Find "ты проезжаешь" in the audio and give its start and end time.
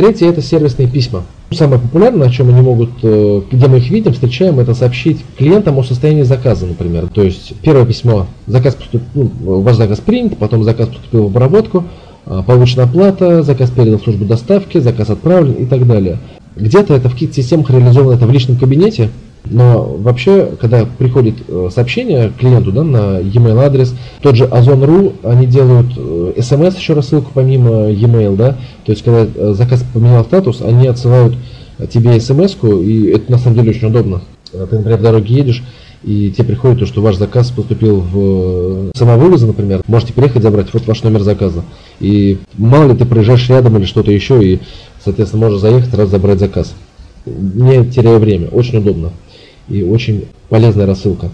42.96-43.48